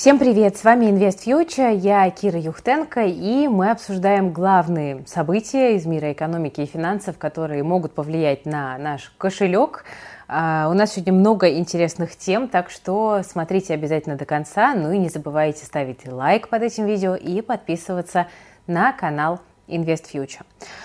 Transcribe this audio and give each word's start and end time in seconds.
Всем 0.00 0.18
привет! 0.18 0.56
С 0.56 0.64
вами 0.64 0.86
Invest 0.86 1.26
Future, 1.26 1.76
я 1.76 2.08
Кира 2.08 2.40
Юхтенко, 2.40 3.04
и 3.04 3.46
мы 3.48 3.70
обсуждаем 3.70 4.32
главные 4.32 5.04
события 5.06 5.76
из 5.76 5.84
мира 5.84 6.10
экономики 6.10 6.62
и 6.62 6.64
финансов, 6.64 7.18
которые 7.18 7.62
могут 7.64 7.92
повлиять 7.92 8.46
на 8.46 8.78
наш 8.78 9.12
кошелек. 9.18 9.84
А, 10.26 10.68
у 10.70 10.72
нас 10.72 10.94
сегодня 10.94 11.12
много 11.12 11.50
интересных 11.50 12.16
тем, 12.16 12.48
так 12.48 12.70
что 12.70 13.20
смотрите 13.28 13.74
обязательно 13.74 14.16
до 14.16 14.24
конца. 14.24 14.74
Ну 14.74 14.90
и 14.90 14.96
не 14.96 15.10
забывайте 15.10 15.66
ставить 15.66 16.10
лайк 16.10 16.48
под 16.48 16.62
этим 16.62 16.86
видео 16.86 17.14
и 17.14 17.42
подписываться 17.42 18.26
на 18.66 18.94
канал 18.94 19.40
Invest 19.68 20.06
Future. 20.12 20.44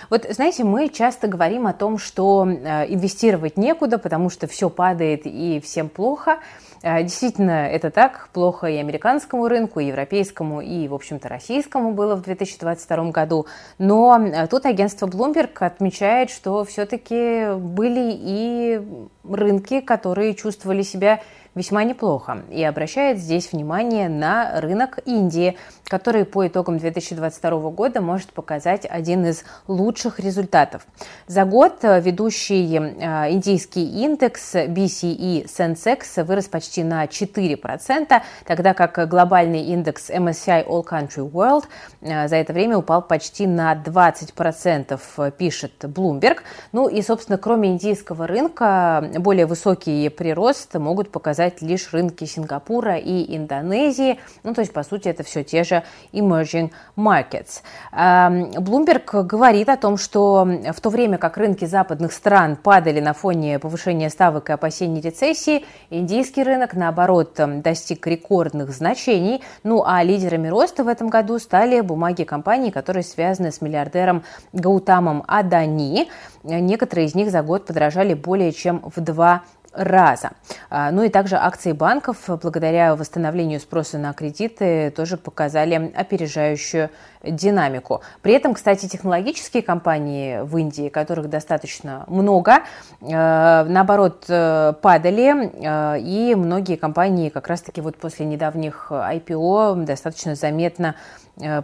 Вот, 0.10 0.26
знаете, 0.30 0.66
мы 0.66 0.90
часто 0.90 1.30
говорим 1.30 1.68
о 1.68 1.74
том, 1.74 2.00
что 2.00 2.46
э, 2.46 2.94
инвестировать 2.94 3.56
некуда, 3.56 3.98
потому 3.98 4.30
что 4.30 4.48
все 4.48 4.70
падает 4.70 5.22
и 5.24 5.62
всем 5.64 5.88
плохо. 5.88 6.40
Э, 6.82 7.02
действительно, 7.04 7.68
это 7.68 7.92
так. 7.92 8.30
Плохо 8.34 8.68
и 8.68 8.78
американскому 8.78 9.48
рынку, 9.48 9.80
и 9.80 9.86
европейскому, 9.86 10.62
и, 10.62 10.88
в 10.88 10.94
общем-то, 10.94 11.28
российскому 11.30 11.94
было 11.94 12.16
в 12.16 12.22
2022 12.22 13.12
году. 13.12 13.46
Но 13.78 14.18
э, 14.18 14.48
тут 14.48 14.66
агентство 14.66 15.08
Bloomberg 15.08 15.54
отмечает, 15.60 16.30
что 16.30 16.64
все-таки 16.66 17.54
были 17.56 18.12
и 18.14 18.82
рынки, 19.24 19.82
которые 19.82 20.36
чувствовали 20.36 20.82
себя 20.82 21.22
весьма 21.56 21.84
неплохо 21.86 22.44
и 22.52 22.64
обращает 22.64 23.18
здесь 23.18 23.52
внимание 23.54 24.10
на 24.10 24.60
рынок 24.60 25.00
Индии, 25.06 25.58
который 25.86 26.26
по 26.26 26.46
итогам 26.46 26.78
2022 26.78 27.70
года 27.72 28.02
может 28.02 28.34
показать 28.34 28.86
один 28.86 29.26
из 29.26 29.44
лучших 29.68 30.20
результатов. 30.20 30.86
За 31.28 31.46
год 31.46 31.78
э, 31.84 32.02
ведущий 32.02 32.78
э, 32.78 33.32
индийский 33.32 34.04
индекс 34.04 34.56
BCE 34.56 35.46
Sensex 35.46 36.24
вырос 36.24 36.48
почти 36.48 36.84
на 36.84 37.06
4%, 37.06 38.22
тогда 38.46 38.74
как 38.74 39.08
глобальный 39.08 39.62
индекс 39.62 40.10
MSCI 40.10 40.68
All 40.68 40.84
Country 40.84 41.30
World 41.30 41.66
э, 42.02 42.28
за 42.28 42.36
это 42.36 42.52
время 42.52 42.78
упал 42.78 43.02
почти 43.02 43.48
на 43.48 43.74
20%, 43.76 45.32
пишет 45.32 45.72
Bloomberg. 45.84 46.40
Ну 46.72 46.90
и, 46.90 47.02
собственно, 47.02 47.38
кроме 47.38 47.70
индийского 47.70 48.28
рынка, 48.28 49.10
более 49.20 49.46
высокий 49.46 50.10
прирост 50.10 50.74
могут 50.76 51.12
показать 51.12 51.45
показать 51.46 51.62
лишь 51.62 51.94
рынки 51.94 52.26
Сингапура 52.26 52.98
и 52.98 53.36
Индонезии. 53.36 54.20
Ну, 54.44 54.54
то 54.54 54.62
есть, 54.62 54.74
по 54.74 54.84
сути, 54.84 55.10
это 55.10 55.24
все 55.24 55.44
те 55.44 55.64
же 55.64 55.84
emerging 56.12 56.72
markets. 56.98 57.62
Bloomberg 57.94 59.24
говорит 59.24 59.70
о 59.70 59.78
том, 59.78 59.98
что 59.98 60.46
в 60.46 60.82
то 60.82 60.90
время 60.90 61.18
как 61.18 61.38
рынки 61.38 61.66
западных 61.66 62.14
стран 62.14 62.56
падали 62.56 63.00
на 63.00 63.14
фоне 63.14 63.60
повышения 63.60 64.10
ставок 64.10 64.50
и 64.50 64.54
опасений 64.54 65.02
рецессии, 65.02 65.66
индийский 65.90 66.44
рынок, 66.44 66.74
наоборот, 66.74 67.40
достиг 67.62 68.08
рекордных 68.08 68.72
значений. 68.72 69.44
Ну, 69.64 69.84
а 69.86 70.04
лидерами 70.04 70.48
роста 70.48 70.84
в 70.84 70.88
этом 70.88 71.10
году 71.10 71.40
стали 71.40 71.82
бумаги 71.82 72.24
компаний, 72.24 72.72
которые 72.72 73.04
связаны 73.04 73.52
с 73.52 73.62
миллиардером 73.62 74.24
Гаутамом 74.54 75.24
Адани. 75.28 76.08
Некоторые 76.44 77.08
из 77.08 77.16
них 77.16 77.32
за 77.32 77.42
год 77.42 77.66
подорожали 77.66 78.14
более 78.14 78.52
чем 78.52 78.82
в 78.96 79.02
два 79.02 79.44
раза. 79.76 80.32
А, 80.70 80.92
ну 80.92 81.04
и 81.04 81.10
также 81.10 81.36
акции 81.36 81.72
банков 81.72 82.18
благодаря 82.42 82.96
восстановлению 82.96 83.60
спроса 83.60 83.98
на 83.98 84.14
кредиты 84.14 84.92
тоже 84.92 85.18
показали 85.18 85.92
опережающую 85.96 86.90
динамику. 87.24 88.02
При 88.22 88.34
этом, 88.34 88.54
кстати, 88.54 88.88
технологические 88.88 89.64
компании 89.64 90.40
в 90.42 90.58
Индии, 90.58 90.90
которых 90.90 91.30
достаточно 91.30 92.06
много, 92.08 92.60
э, 93.02 93.64
наоборот, 93.68 94.26
э, 94.28 94.74
падали, 94.82 95.52
э, 95.54 96.00
и 96.00 96.36
многие 96.36 96.76
компании 96.76 97.30
как 97.30 97.48
раз-таки 97.48 97.82
вот 97.82 97.98
после 97.98 98.26
недавних 98.26 98.92
IPO 98.92 99.86
достаточно 99.86 100.36
заметно 100.36 100.96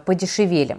подешевели. 0.04 0.78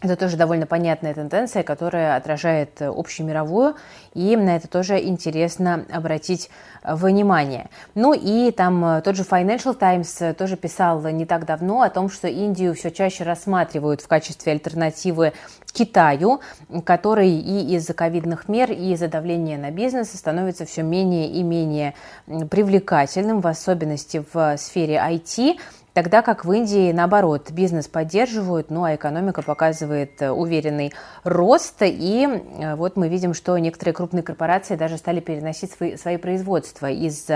Это 0.00 0.14
тоже 0.14 0.36
довольно 0.36 0.64
понятная 0.64 1.12
тенденция, 1.12 1.64
которая 1.64 2.16
отражает 2.16 2.80
общемировую, 2.80 3.74
и 4.14 4.36
на 4.36 4.54
это 4.54 4.68
тоже 4.68 5.02
интересно 5.02 5.84
обратить 5.92 6.50
внимание. 6.84 7.68
Ну 7.96 8.12
и 8.12 8.52
там 8.52 9.02
тот 9.02 9.16
же 9.16 9.24
Financial 9.24 9.74
Times 9.74 10.36
тоже 10.36 10.56
писал 10.56 11.00
не 11.08 11.26
так 11.26 11.46
давно 11.46 11.82
о 11.82 11.90
том, 11.90 12.10
что 12.10 12.28
Индию 12.28 12.74
все 12.74 12.92
чаще 12.92 13.24
рассматривают 13.24 14.00
в 14.00 14.06
качестве 14.06 14.52
альтернативы 14.52 15.32
Китаю, 15.72 16.40
который 16.84 17.30
и 17.30 17.74
из-за 17.74 17.92
ковидных 17.92 18.48
мер, 18.48 18.70
и 18.70 18.92
из-за 18.92 19.08
давления 19.08 19.58
на 19.58 19.72
бизнес 19.72 20.12
становится 20.12 20.64
все 20.64 20.82
менее 20.82 21.28
и 21.28 21.42
менее 21.42 21.94
привлекательным, 22.26 23.40
в 23.40 23.48
особенности 23.48 24.24
в 24.32 24.56
сфере 24.58 24.94
IT. 24.94 25.58
Тогда 25.98 26.22
как 26.22 26.44
в 26.44 26.52
Индии, 26.52 26.92
наоборот, 26.92 27.50
бизнес 27.50 27.88
поддерживают, 27.88 28.70
ну 28.70 28.84
а 28.84 28.94
экономика 28.94 29.42
показывает 29.42 30.22
э, 30.22 30.30
уверенный 30.30 30.92
рост. 31.24 31.78
И 31.80 32.24
э, 32.24 32.76
вот 32.76 32.96
мы 32.96 33.08
видим, 33.08 33.34
что 33.34 33.58
некоторые 33.58 33.94
крупные 33.94 34.22
корпорации 34.22 34.76
даже 34.76 34.96
стали 34.96 35.18
переносить 35.18 35.72
свои, 35.72 35.96
свои 35.96 36.16
производства 36.16 36.88
из 36.88 37.26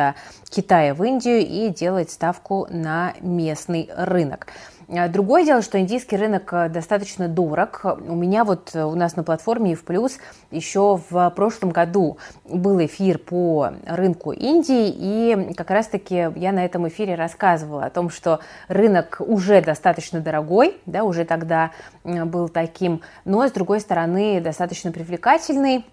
Китая 0.49 0.95
в 0.95 1.03
Индию 1.03 1.41
и 1.41 1.71
делать 1.71 2.13
ставку 2.13 2.69
на 2.71 3.15
местный 3.21 3.91
рынок. 3.97 4.47
А, 4.95 5.09
другое 5.09 5.45
дело, 5.45 5.63
что 5.63 5.81
индийский 5.81 6.17
рынок 6.17 6.53
э, 6.53 6.69
достаточно 6.69 7.27
дорог. 7.27 7.81
У 7.85 8.15
меня 8.15 8.45
вот 8.45 8.75
э, 8.75 8.85
у 8.85 8.95
нас 8.95 9.17
на 9.17 9.25
платформе 9.25 9.73
и 9.73 9.75
в 9.75 9.85
плюс 9.85 10.19
еще 10.51 11.01
в 11.09 11.31
прошлом 11.31 11.71
году 11.71 12.19
был 12.45 12.79
эфир 12.85 13.19
по 13.19 13.73
рынку 13.87 14.33
Индии, 14.33 14.93
и 14.95 15.55
как 15.55 15.71
раз-таки 15.71 16.31
я 16.37 16.53
на 16.53 16.65
этом 16.65 16.87
эфире 16.89 17.15
рассказывала 17.15 17.85
о 17.85 17.91
том, 17.91 18.11
что 18.11 18.41
рынок 18.69 19.17
уже 19.21 19.63
достаточно 19.63 20.21
дорогой, 20.21 20.77
да, 20.85 21.05
уже 21.05 21.25
тогда 21.25 21.71
был 22.05 22.49
таким, 22.51 23.01
но 23.25 23.47
с 23.47 23.53
другой 23.53 23.81
стороны 23.81 24.41
достаточно 24.43 24.93
привлекательный 24.93 25.87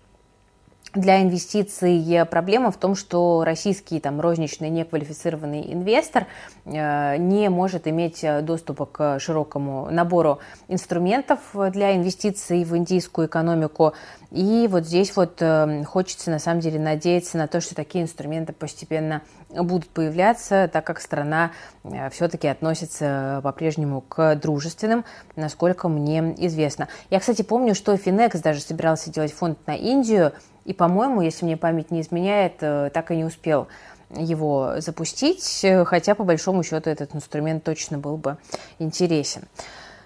для 0.93 1.21
инвестиций 1.21 2.25
проблема 2.29 2.71
в 2.71 2.77
том, 2.77 2.95
что 2.95 3.43
российский 3.43 3.99
там, 3.99 4.19
розничный 4.19 4.69
неквалифицированный 4.69 5.73
инвестор 5.73 6.25
э, 6.65 7.17
не 7.17 7.49
может 7.49 7.87
иметь 7.87 8.25
доступа 8.43 8.85
к 8.85 9.19
широкому 9.19 9.89
набору 9.91 10.39
инструментов 10.67 11.39
для 11.71 11.95
инвестиций 11.95 12.63
в 12.63 12.75
индийскую 12.75 13.27
экономику. 13.27 13.93
И 14.31 14.67
вот 14.69 14.85
здесь 14.85 15.15
вот 15.15 15.41
э, 15.41 15.83
хочется 15.85 16.29
на 16.29 16.37
самом 16.37 16.59
деле 16.59 16.79
надеяться 16.79 17.37
на 17.37 17.47
то, 17.47 17.61
что 17.61 17.73
такие 17.73 18.03
инструменты 18.03 18.53
постепенно 18.53 19.23
будут 19.49 19.89
появляться, 19.89 20.69
так 20.71 20.85
как 20.85 21.01
страна 21.01 21.51
э, 21.83 22.11
все-таки 22.11 22.47
относится 22.47 23.41
по-прежнему 23.43 24.01
к 24.01 24.35
дружественным, 24.35 25.03
насколько 25.35 25.89
мне 25.89 26.35
известно. 26.45 26.89
Я, 27.09 27.19
кстати, 27.19 27.41
помню, 27.41 27.73
что 27.73 27.97
Финекс 27.97 28.39
даже 28.39 28.61
собирался 28.61 29.09
делать 29.11 29.33
фонд 29.33 29.57
на 29.65 29.75
Индию, 29.75 30.33
и, 30.63 30.73
по-моему, 30.73 31.21
если 31.21 31.45
мне 31.45 31.57
память 31.57 31.89
не 31.89 32.01
изменяет, 32.01 32.57
э, 32.61 32.91
так 32.93 33.09
и 33.09 33.15
не 33.15 33.23
успел 33.23 33.67
его 34.15 34.75
запустить, 34.77 35.63
хотя 35.85 36.15
по 36.15 36.23
большому 36.23 36.63
счету 36.63 36.89
этот 36.89 37.13
инструмент 37.15 37.63
точно 37.63 37.99
был 37.99 38.17
бы 38.17 38.37
интересен. 38.79 39.43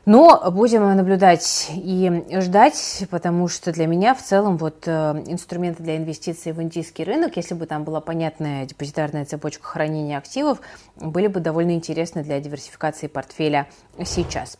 Но 0.06 0.52
будем 0.52 0.81
наблюдать 0.97 1.72
и 1.74 2.25
ждать, 2.41 3.06
потому 3.09 3.47
что 3.47 3.72
для 3.72 3.88
меня 3.88 4.14
в 4.14 4.22
целом 4.22 4.58
вот 4.58 4.86
э, 4.86 4.91
инструменты 5.28 5.81
для 5.81 5.96
инвестиций 5.96 6.52
в 6.52 6.62
индийский 6.62 7.06
рынок, 7.06 7.38
если 7.38 7.53
бы 7.53 7.66
там 7.68 7.86
была 7.86 8.02
понятная 8.02 8.66
депозитарная 8.66 9.24
цепочка 9.24 9.66
хранения 9.66 10.18
активов, 10.18 10.59
были 10.97 11.28
бы 11.28 11.40
довольно 11.40 11.72
интересны 11.72 12.22
для 12.22 12.41
диверсификации 12.41 13.08
портфеля 13.08 13.68
сейчас. 14.03 14.58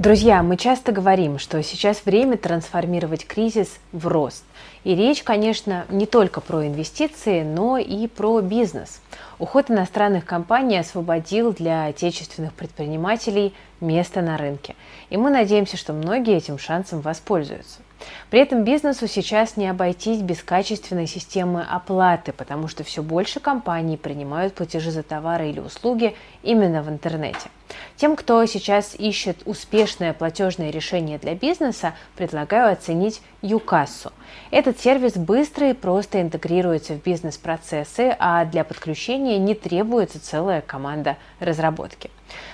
Друзья, 0.00 0.42
мы 0.42 0.56
часто 0.56 0.92
говорим, 0.92 1.38
что 1.38 1.62
сейчас 1.62 2.06
время 2.06 2.38
трансформировать 2.38 3.26
кризис 3.26 3.78
в 3.92 4.06
рост. 4.06 4.44
И 4.82 4.94
речь, 4.94 5.22
конечно, 5.22 5.84
не 5.90 6.06
только 6.06 6.40
про 6.40 6.66
инвестиции, 6.66 7.42
но 7.42 7.76
и 7.76 8.06
про 8.06 8.40
бизнес. 8.40 9.02
Уход 9.38 9.70
иностранных 9.70 10.24
компаний 10.24 10.78
освободил 10.78 11.52
для 11.52 11.84
отечественных 11.84 12.54
предпринимателей 12.54 13.52
место 13.82 14.22
на 14.22 14.38
рынке. 14.38 14.74
И 15.10 15.18
мы 15.18 15.28
надеемся, 15.28 15.76
что 15.76 15.92
многие 15.92 16.34
этим 16.34 16.56
шансом 16.56 17.02
воспользуются. 17.02 17.80
При 18.30 18.40
этом 18.40 18.64
бизнесу 18.64 19.06
сейчас 19.06 19.56
не 19.56 19.68
обойтись 19.68 20.20
без 20.20 20.42
качественной 20.42 21.06
системы 21.06 21.62
оплаты, 21.68 22.32
потому 22.32 22.68
что 22.68 22.84
все 22.84 23.02
больше 23.02 23.40
компаний 23.40 23.96
принимают 23.96 24.54
платежи 24.54 24.90
за 24.90 25.02
товары 25.02 25.50
или 25.50 25.60
услуги 25.60 26.14
именно 26.42 26.82
в 26.82 26.88
интернете. 26.88 27.50
Тем, 27.96 28.16
кто 28.16 28.44
сейчас 28.46 28.94
ищет 28.98 29.38
успешное 29.44 30.12
платежное 30.12 30.70
решение 30.70 31.18
для 31.18 31.34
бизнеса, 31.34 31.94
предлагаю 32.16 32.72
оценить 32.72 33.20
Юкассу. 33.42 34.12
Этот 34.50 34.80
сервис 34.80 35.14
быстро 35.14 35.70
и 35.70 35.74
просто 35.74 36.20
интегрируется 36.20 36.94
в 36.94 37.02
бизнес-процессы, 37.02 38.14
а 38.18 38.44
для 38.44 38.64
подключения 38.64 39.38
не 39.38 39.54
требуется 39.54 40.20
целая 40.20 40.60
команда 40.60 41.16
разработки. 41.38 42.10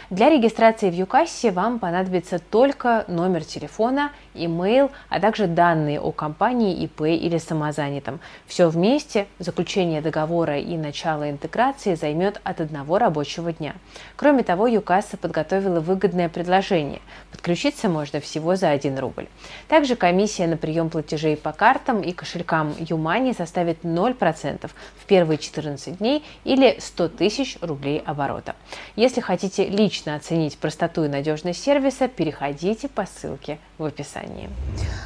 Для 0.08 0.30
регистрации 0.30 0.88
в 0.88 0.94
ЮКАСе 0.94 1.50
вам 1.50 1.80
понадобится 1.80 2.38
только 2.38 3.04
номер 3.08 3.44
телефона, 3.44 4.12
имейл, 4.34 4.92
а 5.08 5.18
также 5.18 5.48
данные 5.48 6.00
о 6.00 6.12
компании, 6.12 6.80
ИП 6.84 7.00
или 7.00 7.38
самозанятом. 7.38 8.20
Все 8.46 8.68
вместе, 8.68 9.26
заключение 9.40 10.00
договора 10.00 10.60
и 10.60 10.76
начало 10.76 11.28
интеграции 11.28 11.96
займет 11.96 12.40
от 12.44 12.60
одного 12.60 12.98
рабочего 12.98 13.52
дня. 13.52 13.74
Кроме 14.14 14.44
того, 14.44 14.68
ЮКАСа 14.68 15.16
подготовила 15.16 15.80
выгодное 15.80 16.28
предложение. 16.28 17.00
Подключиться 17.32 17.88
можно 17.88 18.20
всего 18.20 18.54
за 18.54 18.70
1 18.70 19.00
рубль. 19.00 19.26
Также 19.66 19.96
комиссия 19.96 20.46
на 20.46 20.56
прием 20.56 20.88
платежей 20.88 21.36
по 21.36 21.50
картам 21.50 22.00
и 22.02 22.12
кошелькам 22.12 22.76
Юмани 22.78 23.32
составит 23.32 23.82
0% 23.82 24.70
в 24.98 25.04
первые 25.06 25.38
14 25.38 25.98
дней 25.98 26.22
или 26.44 26.76
100 26.78 27.08
тысяч 27.08 27.58
рублей 27.60 28.00
оборота. 28.06 28.54
Если 28.94 29.20
хотите 29.20 29.66
лично 29.66 29.95
оценить 30.04 30.58
простоту 30.58 31.04
и 31.04 31.08
надежность 31.08 31.62
сервиса, 31.62 32.08
переходите 32.08 32.88
по 32.88 33.06
ссылке 33.06 33.58
в 33.78 33.84
описании. 33.84 34.50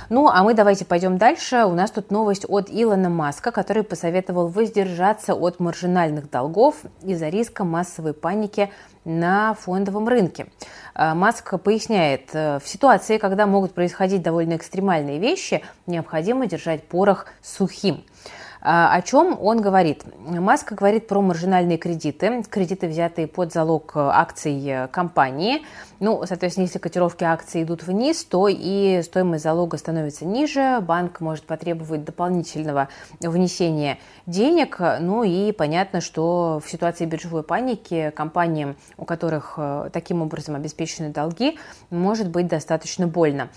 Ну, 0.08 0.28
а 0.28 0.42
мы 0.42 0.54
давайте 0.54 0.84
пойдем 0.84 1.18
дальше. 1.18 1.64
У 1.64 1.74
нас 1.74 1.90
тут 1.90 2.10
новость 2.10 2.44
от 2.48 2.68
Илона 2.70 3.08
Маска, 3.08 3.52
который 3.52 3.82
посоветовал 3.82 4.48
воздержаться 4.48 5.34
от 5.34 5.60
маржинальных 5.60 6.30
долгов 6.30 6.76
из-за 7.02 7.28
риска 7.28 7.64
массовой 7.64 8.14
паники 8.14 8.70
на 9.04 9.54
фондовом 9.54 10.08
рынке. 10.08 10.46
А, 10.94 11.14
Маск 11.14 11.58
поясняет, 11.60 12.30
э, 12.34 12.58
в 12.58 12.68
ситуации, 12.68 13.18
когда 13.18 13.46
могут 13.46 13.72
происходить 13.72 14.22
довольно 14.22 14.56
экстремальные 14.56 15.18
вещи, 15.18 15.62
необходимо 15.86 16.46
держать 16.46 16.84
порох 16.84 17.26
сухим. 17.42 18.04
А, 18.62 18.94
о 18.94 19.02
чем 19.02 19.38
он 19.40 19.62
говорит? 19.62 20.04
Маск 20.18 20.72
говорит 20.72 21.06
про 21.06 21.22
маржинальные 21.22 21.78
кредиты, 21.78 22.42
кредиты, 22.42 22.88
взятые 22.88 23.26
под 23.26 23.52
залог 23.52 23.92
э, 23.94 24.00
акций 24.00 24.62
э, 24.66 24.88
компании. 24.88 25.62
Ну, 25.98 26.22
соответственно, 26.26 26.64
если 26.64 26.78
котировки 26.78 27.24
акций 27.24 27.62
идут 27.62 27.82
вниз, 27.84 28.22
то 28.24 28.48
и 28.48 29.00
стоимость 29.02 29.44
залога 29.44 29.78
становится 29.78 30.26
ниже, 30.26 30.80
банк 30.82 31.20
может 31.20 31.44
потребовать 31.44 32.04
дополнительного 32.04 32.88
внесения 33.20 33.98
денег. 34.26 34.78
Ну 35.00 35.22
и 35.22 35.52
понятно, 35.52 36.02
что 36.02 36.60
в 36.64 36.70
ситуации 36.70 37.06
биржевой 37.06 37.42
паники 37.42 38.12
компаниям, 38.14 38.76
у 38.98 39.06
которых 39.06 39.54
э, 39.56 39.88
таким 39.90 40.20
образом 40.20 40.54
обеспечены 40.54 41.08
долги, 41.08 41.58
может 41.88 42.28
быть 42.28 42.46
достаточно 42.46 43.06
больно. 43.06 43.48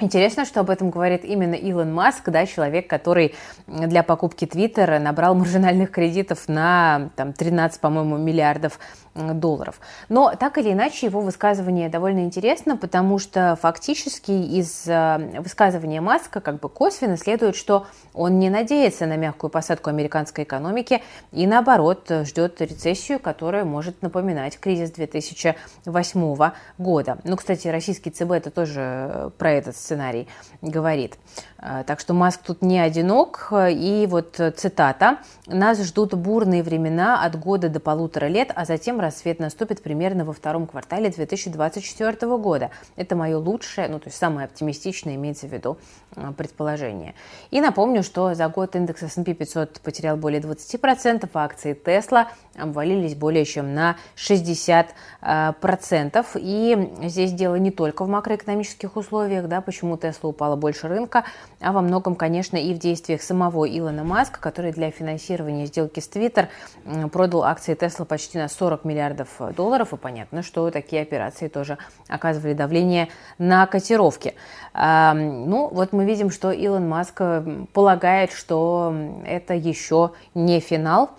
Интересно, 0.00 0.44
что 0.44 0.60
об 0.60 0.70
этом 0.70 0.90
говорит 0.90 1.24
именно 1.24 1.54
Илон 1.54 1.92
Маск, 1.92 2.28
да, 2.30 2.46
человек, 2.46 2.88
который 2.88 3.34
для 3.66 4.02
покупки 4.02 4.46
Твиттера 4.46 4.98
набрал 4.98 5.34
маржинальных 5.34 5.90
кредитов 5.90 6.48
на 6.48 7.10
там, 7.16 7.32
13, 7.32 7.80
по-моему, 7.80 8.16
миллиардов 8.16 8.78
долларов. 9.14 9.80
Но 10.08 10.34
так 10.34 10.58
или 10.58 10.72
иначе 10.72 11.06
его 11.06 11.20
высказывание 11.20 11.88
довольно 11.88 12.20
интересно, 12.20 12.76
потому 12.76 13.18
что 13.18 13.56
фактически 13.60 14.32
из 14.32 14.88
э, 14.88 15.40
высказывания 15.40 16.00
Маска 16.00 16.40
как 16.40 16.58
бы 16.58 16.68
косвенно 16.68 17.16
следует, 17.16 17.54
что 17.54 17.86
он 18.12 18.38
не 18.38 18.50
надеется 18.50 19.06
на 19.06 19.16
мягкую 19.16 19.50
посадку 19.50 19.90
американской 19.90 20.44
экономики 20.44 21.00
и 21.30 21.46
наоборот 21.46 22.10
ждет 22.24 22.60
рецессию, 22.60 23.20
которая 23.20 23.64
может 23.64 24.02
напоминать 24.02 24.58
кризис 24.58 24.90
2008 24.90 26.50
года. 26.78 27.18
Ну, 27.22 27.36
кстати, 27.36 27.68
российский 27.68 28.10
ЦБ 28.10 28.32
это 28.32 28.50
тоже 28.50 29.30
про 29.38 29.52
этот 29.74 29.76
сценарий 29.76 30.28
говорит. 30.62 31.18
Э, 31.58 31.84
так 31.86 32.00
что 32.00 32.14
Маск 32.14 32.40
тут 32.42 32.62
не 32.62 32.78
одинок. 32.78 33.52
И 33.52 34.06
вот 34.08 34.40
цитата. 34.56 35.18
«Нас 35.46 35.82
ждут 35.82 36.14
бурные 36.14 36.62
времена 36.62 37.22
от 37.22 37.38
года 37.38 37.68
до 37.68 37.80
полутора 37.80 38.26
лет, 38.26 38.50
а 38.54 38.64
затем 38.64 39.00
рассвет 39.00 39.40
наступит 39.40 39.82
примерно 39.82 40.24
во 40.24 40.32
втором 40.32 40.66
квартале 40.66 41.10
2024 41.10 42.36
года. 42.38 42.70
Это 42.96 43.16
мое 43.16 43.38
лучшее, 43.38 43.88
ну 43.88 43.98
то 43.98 44.06
есть 44.08 44.18
самое 44.18 44.46
оптимистичное, 44.46 45.16
имеется 45.16 45.46
в 45.46 45.52
виду, 45.52 45.76
э, 46.16 46.32
предположение. 46.36 47.14
И 47.50 47.60
напомню, 47.60 48.02
что 48.02 48.34
за 48.34 48.48
год 48.48 48.76
индекс 48.76 49.02
S&P 49.02 49.34
500 49.34 49.80
потерял 49.80 50.16
более 50.16 50.40
20%, 50.40 51.28
а 51.34 51.44
акции 51.44 51.74
Tesla 51.74 52.26
обвалились 52.56 53.14
более 53.14 53.44
чем 53.44 53.74
на 53.74 53.96
60%. 54.16 54.94
Э, 55.22 56.38
И 56.38 56.92
здесь 57.02 57.32
дело 57.32 57.56
не 57.56 57.70
только 57.70 58.04
в 58.04 58.08
макроэкономических 58.08 58.96
условиях, 58.96 59.48
да, 59.48 59.60
почему 59.64 59.96
Tesla 59.96 60.28
упала 60.28 60.56
больше 60.56 60.86
рынка, 60.88 61.24
а 61.60 61.72
во 61.72 61.80
многом, 61.80 62.14
конечно, 62.14 62.56
и 62.56 62.72
в 62.74 62.78
действиях 62.78 63.22
самого 63.22 63.66
Илона 63.66 64.04
Маска, 64.04 64.40
который 64.40 64.72
для 64.72 64.90
финансирования 64.90 65.66
сделки 65.66 66.00
с 66.00 66.08
Twitter 66.08 66.48
продал 67.10 67.44
акции 67.44 67.74
Tesla 67.76 68.04
почти 68.04 68.38
на 68.38 68.48
40 68.48 68.84
миллиардов 68.84 69.28
долларов, 69.56 69.92
и 69.92 69.96
понятно, 69.96 70.42
что 70.42 70.70
такие 70.70 71.02
операции 71.02 71.48
тоже 71.48 71.78
оказывали 72.08 72.54
давление 72.54 73.08
на 73.38 73.66
котировки. 73.66 74.34
Ну, 74.74 75.68
вот 75.72 75.92
мы 75.92 76.04
видим, 76.04 76.30
что 76.30 76.50
Илон 76.52 76.88
Маск 76.88 77.20
полагает, 77.72 78.32
что 78.32 78.94
это 79.24 79.54
еще 79.54 80.12
не 80.34 80.60
финал, 80.60 81.10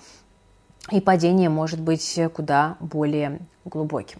и 0.91 1.01
падение 1.01 1.49
может 1.49 1.81
быть 1.81 2.19
куда 2.33 2.77
более 2.79 3.39
глубоким. 3.65 4.19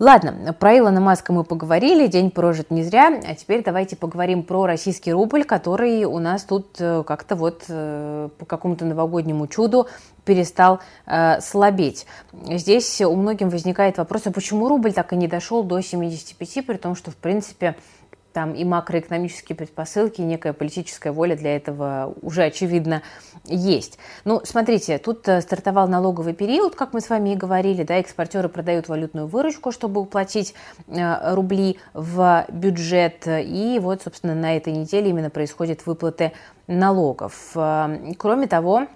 Ладно, 0.00 0.54
про 0.54 0.78
Илона 0.78 0.98
Маска 0.98 1.30
мы 1.30 1.44
поговорили, 1.44 2.06
день 2.06 2.30
прожит 2.30 2.70
не 2.70 2.82
зря, 2.82 3.20
а 3.22 3.34
теперь 3.34 3.62
давайте 3.62 3.96
поговорим 3.96 4.44
про 4.44 4.64
российский 4.64 5.12
рубль, 5.12 5.44
который 5.44 6.04
у 6.04 6.18
нас 6.18 6.44
тут 6.44 6.76
э, 6.78 7.04
как-то 7.06 7.36
вот 7.36 7.64
э, 7.68 8.30
по 8.38 8.46
какому-то 8.46 8.86
новогоднему 8.86 9.46
чуду 9.46 9.88
перестал 10.24 10.80
э, 11.04 11.42
слабеть. 11.42 12.06
Здесь 12.32 13.02
у 13.02 13.14
многим 13.14 13.50
возникает 13.50 13.98
вопрос, 13.98 14.22
а 14.24 14.30
почему 14.30 14.68
рубль 14.68 14.94
так 14.94 15.12
и 15.12 15.16
не 15.16 15.28
дошел 15.28 15.62
до 15.62 15.82
75, 15.82 16.66
при 16.66 16.78
том, 16.78 16.94
что 16.96 17.10
в 17.10 17.16
принципе 17.16 17.76
там 18.32 18.54
и 18.54 18.64
макроэкономические 18.64 19.56
предпосылки, 19.56 20.20
и 20.20 20.24
некая 20.24 20.52
политическая 20.52 21.12
воля 21.12 21.36
для 21.36 21.56
этого 21.56 22.14
уже, 22.22 22.44
очевидно, 22.44 23.02
есть. 23.44 23.98
Ну, 24.24 24.40
смотрите, 24.44 24.98
тут 24.98 25.26
э, 25.28 25.40
стартовал 25.40 25.88
налоговый 25.88 26.34
период, 26.34 26.74
как 26.74 26.92
мы 26.92 27.00
с 27.00 27.08
вами 27.08 27.30
и 27.30 27.36
говорили, 27.36 27.82
да, 27.82 27.96
экспортеры 27.96 28.48
продают 28.48 28.88
валютную 28.88 29.26
выручку, 29.26 29.72
чтобы 29.72 30.00
уплатить 30.00 30.54
э, 30.88 31.34
рубли 31.34 31.78
в 31.94 32.46
бюджет, 32.48 33.24
и 33.26 33.78
вот, 33.80 34.02
собственно, 34.02 34.34
на 34.34 34.56
этой 34.56 34.72
неделе 34.72 35.10
именно 35.10 35.30
происходят 35.30 35.86
выплаты 35.86 36.32
налогов. 36.66 37.52
Э, 37.54 38.12
кроме 38.18 38.46
того, 38.46 38.86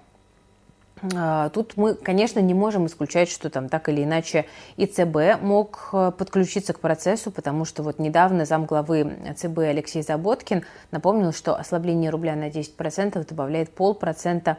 тут 1.53 1.73
мы, 1.75 1.95
конечно, 1.95 2.39
не 2.39 2.53
можем 2.53 2.85
исключать, 2.85 3.29
что 3.29 3.49
там 3.49 3.69
так 3.69 3.89
или 3.89 4.03
иначе 4.03 4.45
и 4.77 4.85
ЦБ 4.85 5.41
мог 5.41 5.89
э, 5.91 6.11
подключиться 6.17 6.73
к 6.73 6.79
процессу, 6.79 7.31
потому 7.31 7.65
что 7.65 7.83
вот 7.83 7.99
недавно 7.99 8.45
замглавы 8.45 9.17
ЦБ 9.35 9.59
Алексей 9.59 10.01
Заботкин 10.01 10.63
напомнил, 10.91 11.33
что 11.33 11.55
ослабление 11.55 12.09
рубля 12.09 12.35
на 12.35 12.49
10% 12.49 13.27
добавляет 13.27 13.71
полпроцента 13.71 14.57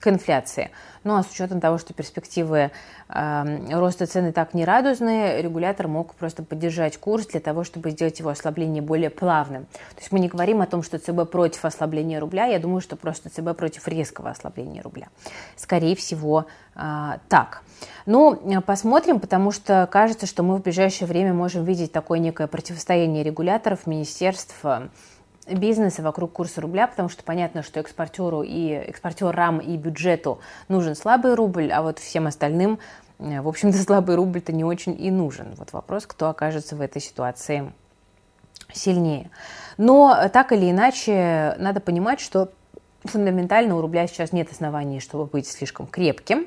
к 0.00 0.08
инфляции. 0.08 0.70
Ну 1.04 1.16
а 1.16 1.22
с 1.22 1.30
учетом 1.30 1.60
того, 1.60 1.78
что 1.78 1.94
перспективы 1.94 2.70
э, 3.08 3.78
роста 3.78 4.06
цены 4.06 4.32
так 4.32 4.54
нерадужные, 4.54 5.40
регулятор 5.40 5.88
мог 5.88 6.14
просто 6.14 6.42
поддержать 6.42 6.96
курс 6.98 7.26
для 7.26 7.40
того, 7.40 7.64
чтобы 7.64 7.90
сделать 7.90 8.18
его 8.18 8.30
ослабление 8.30 8.82
более 8.82 9.10
плавным. 9.10 9.66
То 9.66 9.98
есть 9.98 10.10
мы 10.10 10.20
не 10.20 10.28
говорим 10.28 10.62
о 10.62 10.66
том, 10.66 10.82
что 10.82 10.98
ЦБ 10.98 11.30
против 11.30 11.64
ослабления 11.64 12.18
рубля, 12.18 12.46
я 12.46 12.58
думаю, 12.58 12.80
что 12.80 12.96
просто 12.96 13.30
ЦБ 13.30 13.56
против 13.56 13.86
резкого 13.88 14.30
ослабления 14.30 14.82
рубля. 14.82 15.08
Скорее 15.56 15.94
всего, 15.96 16.46
э, 16.74 17.18
так. 17.28 17.62
Ну, 18.06 18.38
посмотрим, 18.66 19.20
потому 19.20 19.52
что 19.52 19.88
кажется, 19.90 20.26
что 20.26 20.42
мы 20.42 20.56
в 20.56 20.62
ближайшее 20.62 21.08
время 21.08 21.32
можем 21.32 21.64
видеть 21.64 21.92
такое 21.92 22.18
некое 22.18 22.46
противостояние 22.46 23.22
регуляторов, 23.22 23.86
министерств, 23.86 24.64
бизнеса 25.54 26.02
вокруг 26.02 26.32
курса 26.32 26.60
рубля, 26.60 26.86
потому 26.86 27.08
что 27.08 27.22
понятно, 27.22 27.62
что 27.62 27.80
экспортеру 27.80 28.42
и 28.42 28.70
экспортерам 28.70 29.58
и 29.58 29.76
бюджету 29.76 30.40
нужен 30.68 30.94
слабый 30.94 31.34
рубль, 31.34 31.70
а 31.72 31.82
вот 31.82 31.98
всем 31.98 32.26
остальным, 32.26 32.78
э, 33.18 33.40
в 33.40 33.48
общем-то, 33.48 33.78
слабый 33.82 34.16
рубль-то 34.16 34.52
не 34.52 34.64
очень 34.64 34.96
и 34.98 35.10
нужен. 35.10 35.54
Вот 35.56 35.72
вопрос, 35.72 36.06
кто 36.06 36.28
окажется 36.28 36.76
в 36.76 36.80
этой 36.80 37.00
ситуации 37.00 37.72
сильнее. 38.72 39.30
Но 39.76 40.28
так 40.32 40.52
или 40.52 40.70
иначе, 40.70 41.54
надо 41.58 41.80
понимать, 41.80 42.20
что 42.20 42.50
фундаментально 43.04 43.76
у 43.76 43.80
рубля 43.80 44.06
сейчас 44.06 44.32
нет 44.32 44.50
оснований, 44.50 45.00
чтобы 45.00 45.26
быть 45.26 45.46
слишком 45.46 45.86
крепким. 45.86 46.46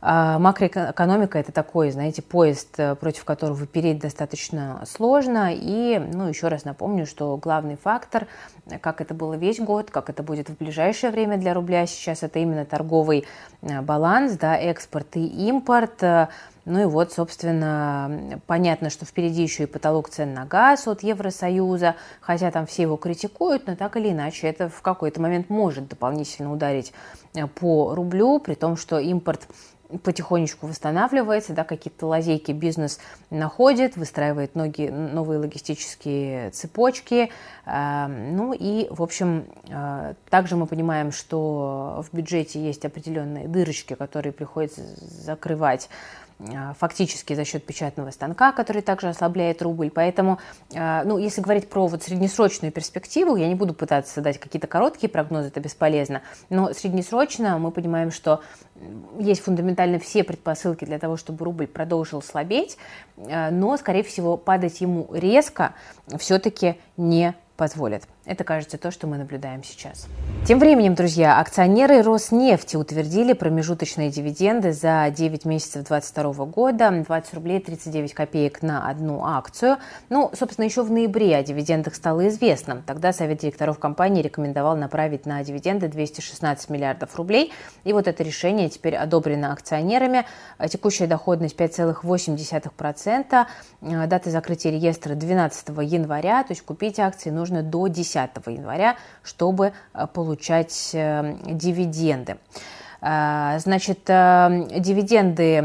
А, 0.00 0.38
макроэкономика– 0.38 1.38
это 1.40 1.50
такой, 1.50 1.90
знаете, 1.90 2.22
поезд, 2.22 2.78
э, 2.78 2.94
против 2.94 3.24
которого 3.24 3.66
переть 3.66 3.98
достаточно 3.98 4.84
сложно. 4.86 5.50
И, 5.52 5.98
ну, 5.98 6.28
еще 6.28 6.48
раз 6.48 6.64
напомню, 6.64 7.04
что 7.04 7.36
главный 7.36 7.76
фактор, 7.76 8.28
как 8.80 9.00
это 9.00 9.12
было 9.12 9.34
весь 9.34 9.58
год, 9.58 9.90
как 9.90 10.08
это 10.08 10.22
будет 10.22 10.50
в 10.50 10.56
ближайшее 10.56 11.10
время 11.10 11.36
для 11.36 11.52
рубля 11.52 11.84
сейчас, 11.86 12.22
это 12.22 12.38
именно 12.38 12.64
торговый 12.64 13.26
э, 13.62 13.80
баланс, 13.80 14.34
да, 14.34 14.56
экспорт 14.56 15.16
и 15.16 15.26
импорт. 15.48 16.02
Ну 16.64 16.82
и 16.82 16.84
вот, 16.84 17.12
собственно, 17.12 18.40
понятно, 18.46 18.90
что 18.90 19.06
впереди 19.06 19.42
еще 19.42 19.62
и 19.62 19.66
потолок 19.66 20.10
цен 20.10 20.34
на 20.34 20.44
газ 20.44 20.86
от 20.86 21.02
Евросоюза, 21.02 21.96
хотя 22.20 22.50
там 22.50 22.66
все 22.66 22.82
его 22.82 22.96
критикуют, 22.96 23.66
но 23.66 23.74
так 23.74 23.96
или 23.96 24.10
иначе 24.10 24.48
это 24.48 24.68
в 24.68 24.82
какой-то 24.82 25.18
момент 25.22 25.48
может 25.48 25.88
дополнительно 25.88 26.52
ударить 26.52 26.92
э, 27.34 27.46
по 27.46 27.94
рублю, 27.94 28.38
при 28.38 28.54
том, 28.54 28.76
что 28.76 28.98
импорт 28.98 29.48
потихонечку 30.02 30.66
восстанавливается, 30.66 31.52
да, 31.52 31.64
какие-то 31.64 32.06
лазейки 32.06 32.52
бизнес 32.52 33.00
находит, 33.30 33.96
выстраивает 33.96 34.54
ноги, 34.54 34.88
новые 34.88 35.38
логистические 35.38 36.50
цепочки. 36.50 37.30
Ну 37.66 38.52
и, 38.52 38.86
в 38.90 39.02
общем, 39.02 39.46
также 40.28 40.56
мы 40.56 40.66
понимаем, 40.66 41.10
что 41.10 42.04
в 42.10 42.14
бюджете 42.14 42.60
есть 42.60 42.84
определенные 42.84 43.48
дырочки, 43.48 43.94
которые 43.94 44.32
приходится 44.32 44.82
закрывать 45.00 45.88
фактически 46.78 47.34
за 47.34 47.44
счет 47.44 47.66
печатного 47.66 48.10
станка, 48.10 48.52
который 48.52 48.82
также 48.82 49.08
ослабляет 49.08 49.60
рубль. 49.60 49.90
Поэтому, 49.90 50.38
а, 50.74 51.02
ну, 51.04 51.18
если 51.18 51.40
говорить 51.40 51.68
про 51.68 51.86
вот 51.86 52.02
среднесрочную 52.04 52.72
перспективу, 52.72 53.36
я 53.36 53.48
не 53.48 53.54
буду 53.54 53.74
пытаться 53.74 54.20
дать 54.20 54.38
какие-то 54.38 54.68
короткие 54.68 55.10
прогнозы, 55.10 55.48
это 55.48 55.60
бесполезно, 55.60 56.22
но 56.48 56.72
среднесрочно 56.72 57.58
мы 57.58 57.70
понимаем, 57.72 58.12
что 58.12 58.42
есть 59.18 59.42
фундаментально 59.42 59.98
все 59.98 60.22
предпосылки 60.22 60.84
для 60.84 60.98
того, 60.98 61.16
чтобы 61.16 61.44
рубль 61.44 61.66
продолжил 61.66 62.22
слабеть, 62.22 62.78
а, 63.16 63.50
но, 63.50 63.76
скорее 63.76 64.04
всего, 64.04 64.36
падать 64.36 64.80
ему 64.80 65.08
резко 65.12 65.74
все-таки 66.18 66.76
не 66.96 67.34
позволят. 67.56 68.04
Это, 68.28 68.44
кажется, 68.44 68.76
то, 68.76 68.90
что 68.90 69.06
мы 69.06 69.16
наблюдаем 69.16 69.64
сейчас. 69.64 70.06
Тем 70.46 70.58
временем, 70.58 70.94
друзья, 70.94 71.40
акционеры 71.40 72.02
Роснефти 72.02 72.76
утвердили 72.76 73.32
промежуточные 73.32 74.10
дивиденды 74.10 74.74
за 74.74 75.10
9 75.10 75.46
месяцев 75.46 75.88
2022 75.88 76.44
года, 76.44 76.90
20 76.90 77.34
рублей 77.34 77.58
39 77.58 78.12
копеек 78.12 78.60
на 78.60 78.86
одну 78.90 79.24
акцию. 79.24 79.78
Ну, 80.10 80.30
собственно, 80.38 80.66
еще 80.66 80.82
в 80.82 80.90
ноябре 80.90 81.36
о 81.36 81.42
дивидендах 81.42 81.94
стало 81.94 82.28
известно. 82.28 82.82
Тогда 82.86 83.14
Совет 83.14 83.38
директоров 83.38 83.78
компании 83.78 84.20
рекомендовал 84.20 84.76
направить 84.76 85.24
на 85.24 85.42
дивиденды 85.42 85.88
216 85.88 86.68
миллиардов 86.68 87.16
рублей. 87.16 87.50
И 87.84 87.94
вот 87.94 88.08
это 88.08 88.22
решение 88.22 88.68
теперь 88.68 88.96
одобрено 88.96 89.54
акционерами. 89.54 90.26
Текущая 90.68 91.06
доходность 91.06 91.56
5,8%. 91.56 93.46
Дата 93.80 94.30
закрытия 94.30 94.70
реестра 94.70 95.14
12 95.14 95.68
января, 95.82 96.42
то 96.42 96.52
есть 96.52 96.60
купить 96.60 97.00
акции 97.00 97.30
нужно 97.30 97.62
до 97.62 97.86
10 97.86 98.17
января, 98.50 98.96
чтобы 99.22 99.72
э, 99.94 100.06
получать 100.06 100.90
э, 100.92 101.36
дивиденды. 101.44 102.38
Э, 103.00 103.58
значит, 103.58 104.00
дивиденды 104.06 105.62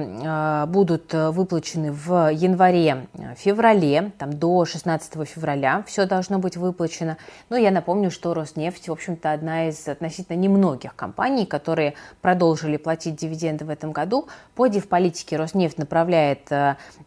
будут 0.67 1.13
выплачены 1.13 1.91
в 1.91 2.29
январе-феврале, 2.31 4.11
там 4.17 4.33
до 4.33 4.65
16 4.65 5.27
февраля 5.27 5.83
все 5.87 6.05
должно 6.05 6.39
быть 6.39 6.57
выплачено. 6.57 7.17
Но 7.49 7.57
я 7.57 7.71
напомню, 7.71 8.11
что 8.11 8.33
Роснефть, 8.33 8.87
в 8.87 8.91
общем-то, 8.91 9.31
одна 9.31 9.69
из 9.69 9.87
относительно 9.87 10.37
немногих 10.37 10.95
компаний, 10.95 11.45
которые 11.45 11.95
продолжили 12.21 12.77
платить 12.77 13.15
дивиденды 13.15 13.65
в 13.65 13.69
этом 13.69 13.91
году. 13.91 14.27
По 14.55 14.67
дивполитике 14.67 15.37
Роснефть 15.37 15.77
направляет 15.77 16.49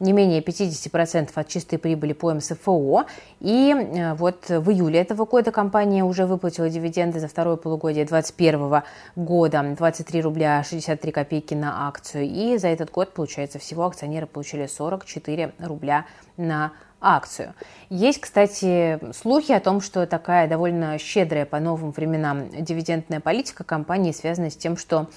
не 0.00 0.12
менее 0.12 0.40
50% 0.42 1.30
от 1.34 1.48
чистой 1.48 1.78
прибыли 1.78 2.12
по 2.12 2.32
МСФО. 2.34 3.06
И 3.40 4.12
вот 4.16 4.48
в 4.48 4.70
июле 4.70 5.00
этого 5.00 5.24
года 5.24 5.52
компания 5.52 6.04
уже 6.04 6.26
выплатила 6.26 6.68
дивиденды 6.68 7.20
за 7.20 7.28
второе 7.28 7.56
полугодие 7.56 8.04
2021 8.04 8.82
года 9.14 9.76
23 9.76 10.15
3 10.16 10.22
рубля 10.22 10.62
63 10.62 11.12
копейки 11.12 11.52
на 11.54 11.88
акцию. 11.88 12.24
И 12.24 12.56
за 12.56 12.68
этот 12.68 12.90
год, 12.90 13.12
получается, 13.12 13.58
всего 13.58 13.84
акционеры 13.84 14.26
получили 14.26 14.66
44 14.66 15.52
рубля 15.58 16.06
на 16.38 16.72
акцию. 17.02 17.52
Есть, 17.90 18.20
кстати, 18.20 18.98
слухи 19.14 19.52
о 19.52 19.60
том, 19.60 19.82
что 19.82 20.06
такая 20.06 20.48
довольно 20.48 20.96
щедрая 20.98 21.44
по 21.44 21.60
новым 21.60 21.90
временам 21.90 22.48
дивидендная 22.50 23.20
политика 23.20 23.62
компании 23.62 24.12
связана 24.12 24.48
с 24.50 24.56
тем, 24.56 24.78
что 24.78 25.10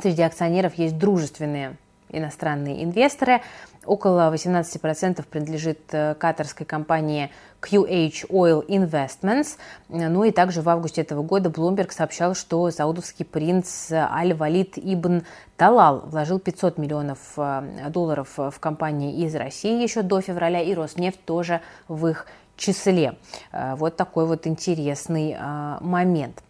среди 0.00 0.22
акционеров 0.22 0.74
есть 0.76 0.96
дружественные 0.96 1.76
иностранные 2.12 2.84
инвесторы. 2.84 3.40
Около 3.84 4.32
18% 4.32 5.24
принадлежит 5.28 5.80
э, 5.90 6.14
катарской 6.14 6.64
компании 6.64 7.30
QH 7.60 8.28
Oil 8.28 8.66
Investments. 8.66 9.56
Ну 9.88 10.24
и 10.24 10.30
также 10.30 10.62
в 10.62 10.68
августе 10.68 11.00
этого 11.00 11.22
года 11.22 11.48
Bloomberg 11.48 11.90
сообщал, 11.90 12.34
что 12.34 12.70
саудовский 12.70 13.24
принц 13.24 13.90
Аль-Валид 13.90 14.74
Ибн 14.76 15.24
Талал 15.56 16.00
вложил 16.06 16.38
500 16.38 16.78
миллионов 16.78 17.18
э, 17.36 17.88
долларов 17.88 18.30
в 18.36 18.54
компании 18.60 19.24
из 19.24 19.34
России 19.34 19.82
еще 19.82 20.02
до 20.02 20.20
февраля, 20.20 20.60
и 20.60 20.74
Роснефть 20.74 21.24
тоже 21.24 21.60
в 21.88 22.06
их 22.06 22.26
числе. 22.56 23.16
Э, 23.50 23.74
вот 23.74 23.96
такой 23.96 24.26
вот 24.26 24.46
интересный 24.46 25.36
момент. 25.80 26.42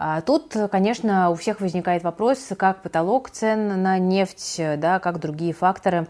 А 0.00 0.20
тут, 0.20 0.56
конечно, 0.70 1.30
у 1.30 1.34
всех 1.34 1.60
возникает 1.60 2.04
вопрос, 2.04 2.52
как 2.56 2.82
потолок 2.82 3.30
цен 3.30 3.82
на 3.82 3.98
нефть, 3.98 4.60
да, 4.78 5.00
как 5.00 5.18
другие 5.18 5.52
факторы 5.52 6.06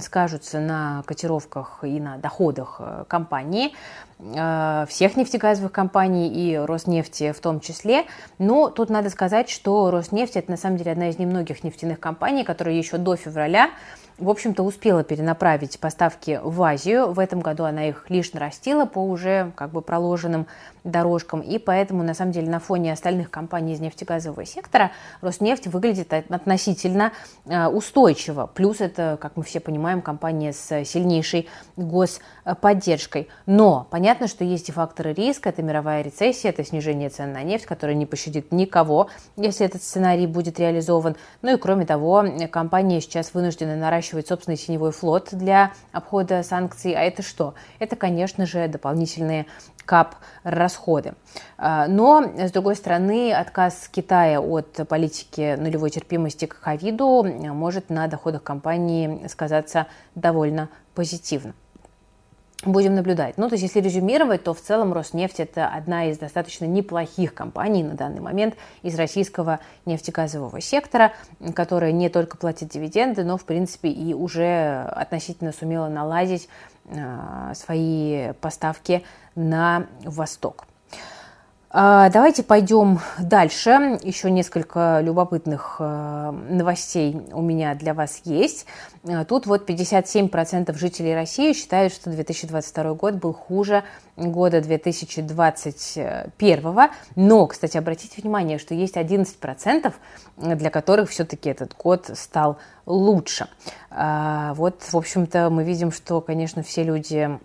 скажутся 0.00 0.60
на 0.60 1.02
котировках 1.06 1.78
и 1.82 1.98
на 1.98 2.18
доходах 2.18 2.76
э, 2.80 3.04
компании, 3.08 3.72
э, 4.18 4.86
всех 4.88 5.16
нефтегазовых 5.16 5.72
компаний 5.72 6.28
и 6.28 6.56
Роснефти 6.56 7.32
в 7.32 7.40
том 7.40 7.60
числе. 7.60 8.04
Но 8.38 8.68
тут 8.68 8.90
надо 8.90 9.08
сказать, 9.08 9.48
что 9.48 9.90
Роснефть 9.90 10.36
это 10.36 10.50
на 10.50 10.56
самом 10.58 10.76
деле 10.76 10.92
одна 10.92 11.08
из 11.08 11.18
немногих 11.18 11.64
нефтяных 11.64 11.98
компаний, 11.98 12.44
которая 12.44 12.74
еще 12.74 12.98
до 12.98 13.16
февраля 13.16 13.70
в 14.18 14.28
общем-то, 14.28 14.62
успела 14.62 15.02
перенаправить 15.02 15.78
поставки 15.80 16.40
в 16.42 16.62
Азию. 16.62 17.12
В 17.12 17.18
этом 17.18 17.40
году 17.40 17.64
она 17.64 17.88
их 17.88 18.08
лишь 18.08 18.32
нарастила 18.32 18.84
по 18.84 18.98
уже 18.98 19.52
как 19.56 19.70
бы 19.70 19.82
проложенным 19.82 20.46
дорожкам. 20.84 21.40
И 21.40 21.58
поэтому, 21.58 22.02
на 22.02 22.14
самом 22.14 22.32
деле, 22.32 22.48
на 22.48 22.60
фоне 22.60 22.92
остальных 22.92 23.30
компаний 23.30 23.72
из 23.72 23.80
нефтегазового 23.80 24.44
сектора 24.44 24.92
Роснефть 25.20 25.66
выглядит 25.66 26.12
относительно 26.12 27.12
э, 27.46 27.66
устойчиво. 27.66 28.46
Плюс 28.54 28.80
это, 28.80 29.18
как 29.20 29.36
мы 29.36 29.42
все 29.42 29.60
понимаем, 29.60 30.02
компания 30.02 30.52
с 30.52 30.84
сильнейшей 30.84 31.48
господдержкой. 31.76 33.28
Но 33.46 33.86
понятно, 33.90 34.28
что 34.28 34.44
есть 34.44 34.68
и 34.68 34.72
факторы 34.72 35.12
риска. 35.14 35.48
Это 35.48 35.62
мировая 35.62 36.02
рецессия, 36.02 36.50
это 36.50 36.64
снижение 36.64 37.08
цен 37.08 37.32
на 37.32 37.42
нефть, 37.42 37.64
которая 37.64 37.96
не 37.96 38.06
пощадит 38.06 38.52
никого, 38.52 39.08
если 39.36 39.66
этот 39.66 39.82
сценарий 39.82 40.26
будет 40.26 40.60
реализован. 40.60 41.16
Ну 41.42 41.54
и 41.54 41.58
кроме 41.58 41.86
того, 41.86 42.24
компания 42.50 43.00
сейчас 43.00 43.32
вынуждена 43.34 43.74
наращивать 43.74 44.03
собственный 44.12 44.56
синевой 44.56 44.92
флот 44.92 45.28
для 45.32 45.72
обхода 45.92 46.42
санкций. 46.42 46.92
А 46.92 47.00
это 47.00 47.22
что? 47.22 47.54
Это, 47.78 47.96
конечно 47.96 48.46
же, 48.46 48.68
дополнительные 48.68 49.46
кап 49.84 50.16
расходы. 50.42 51.14
А, 51.58 51.86
но, 51.86 52.22
с 52.36 52.50
другой 52.50 52.76
стороны, 52.76 53.32
отказ 53.32 53.88
Китая 53.88 54.40
от 54.40 54.80
политики 54.88 55.56
нулевой 55.58 55.90
терпимости 55.90 56.46
к 56.46 56.60
ковиду 56.60 57.24
может 57.24 57.90
на 57.90 58.06
доходах 58.06 58.42
компании 58.42 59.26
сказаться 59.28 59.86
довольно 60.14 60.68
позитивно. 60.94 61.54
Будем 62.64 62.94
наблюдать. 62.94 63.36
Ну, 63.36 63.48
то 63.48 63.54
есть, 63.54 63.62
если 63.62 63.80
резюмировать, 63.80 64.44
то 64.44 64.54
в 64.54 64.60
целом 64.60 64.92
Роснефть 64.92 65.40
это 65.40 65.68
одна 65.68 66.06
из 66.06 66.18
достаточно 66.18 66.64
неплохих 66.64 67.34
компаний 67.34 67.82
на 67.82 67.94
данный 67.94 68.20
момент 68.20 68.54
из 68.82 68.94
российского 68.94 69.60
нефтегазового 69.84 70.60
сектора, 70.60 71.12
которая 71.54 71.92
не 71.92 72.08
только 72.08 72.36
платит 72.36 72.68
дивиденды, 72.68 73.24
но, 73.24 73.36
в 73.36 73.44
принципе, 73.44 73.90
и 73.90 74.14
уже 74.14 74.82
относительно 74.92 75.52
сумела 75.52 75.88
наладить 75.88 76.48
э, 76.86 77.52
свои 77.54 78.32
поставки 78.40 79.04
на 79.34 79.86
восток. 80.04 80.66
А, 81.76 82.08
давайте 82.08 82.44
пойдем 82.44 83.00
дальше. 83.18 83.98
Еще 84.04 84.30
несколько 84.30 85.00
любопытных 85.02 85.78
э, 85.80 86.30
новостей 86.50 87.20
у 87.32 87.42
меня 87.42 87.74
для 87.74 87.94
вас 87.94 88.20
есть. 88.22 88.66
Э, 89.02 89.24
тут 89.24 89.46
вот 89.46 89.68
57% 89.68 90.72
жителей 90.78 91.16
России 91.16 91.52
считают, 91.52 91.92
что 91.92 92.10
2022 92.10 92.94
год 92.94 93.14
был 93.14 93.32
хуже 93.32 93.82
года 94.16 94.60
2021. 94.60 96.90
Но, 97.16 97.46
кстати, 97.48 97.76
обратите 97.76 98.22
внимание, 98.22 98.58
что 98.58 98.72
есть 98.72 98.96
11%, 98.96 99.92
для 100.36 100.70
которых 100.70 101.10
все-таки 101.10 101.50
этот 101.50 101.76
год 101.76 102.08
стал 102.14 102.58
лучше. 102.86 103.48
А, 103.90 104.54
вот, 104.54 104.80
в 104.92 104.96
общем-то, 104.96 105.50
мы 105.50 105.64
видим, 105.64 105.90
что, 105.90 106.20
конечно, 106.20 106.62
все 106.62 106.84
люди 106.84 107.36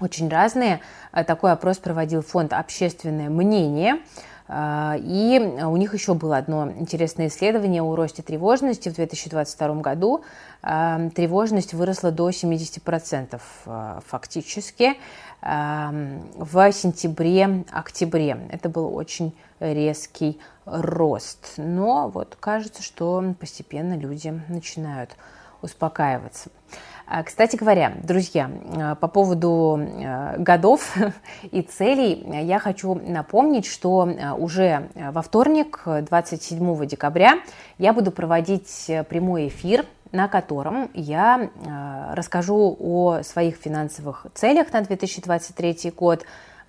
очень 0.00 0.28
разные. 0.28 0.80
Э, 1.12 1.24
такой 1.24 1.52
опрос 1.52 1.78
проводил 1.78 2.22
фонд 2.22 2.52
«Общественное 2.52 3.28
мнение». 3.28 4.00
Э, 4.48 4.94
и 4.98 5.38
у 5.64 5.76
них 5.76 5.94
еще 5.94 6.14
было 6.14 6.36
одно 6.36 6.70
интересное 6.72 7.28
исследование 7.28 7.82
о 7.82 7.94
росте 7.94 8.22
тревожности 8.22 8.88
в 8.88 8.94
2022 8.94 9.74
году. 9.76 10.24
Э, 10.62 11.10
тревожность 11.14 11.74
выросла 11.74 12.10
до 12.10 12.30
70% 12.30 13.40
фактически 14.06 14.94
в 15.40 16.72
сентябре-октябре. 16.72 18.46
Это 18.50 18.68
был 18.68 18.94
очень 18.94 19.34
резкий 19.58 20.38
рост. 20.66 21.54
Но 21.56 22.08
вот 22.08 22.36
кажется, 22.38 22.80
что 22.80 23.34
постепенно 23.40 23.96
люди 23.96 24.40
начинают 24.48 25.10
успокаиваться. 25.62 26.50
А, 27.06 27.22
кстати 27.22 27.56
говоря, 27.56 27.94
друзья, 28.02 28.50
а, 28.76 28.94
по 28.94 29.08
поводу 29.08 29.78
а, 29.78 30.36
годов 30.38 30.96
и 31.50 31.62
целей, 31.62 32.24
я 32.42 32.58
хочу 32.58 32.94
напомнить, 32.94 33.66
что 33.66 34.08
уже 34.38 34.88
во 34.94 35.22
вторник, 35.22 35.82
27 35.84 36.86
декабря, 36.86 37.40
я 37.78 37.92
буду 37.92 38.10
проводить 38.10 38.90
прямой 39.08 39.48
эфир 39.48 39.84
на 40.12 40.28
котором 40.28 40.90
я 40.92 41.48
расскажу 42.12 42.76
о 42.78 43.22
своих 43.22 43.56
финансовых 43.56 44.26
целях 44.34 44.70
на 44.74 44.82
2023 44.82 45.90
год, 45.96 46.26